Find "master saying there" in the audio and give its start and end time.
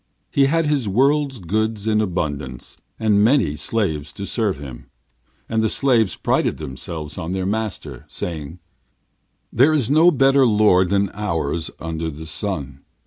7.45-9.73